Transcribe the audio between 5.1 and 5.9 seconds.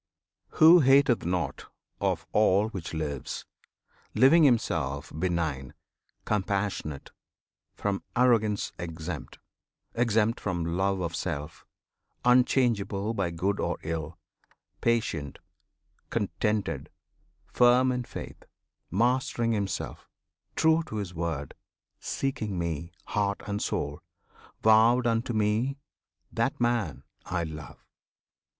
benign,